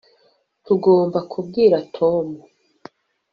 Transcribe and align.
tugomba 0.65 1.19
kubwira 1.31 1.77
tom 1.95 2.27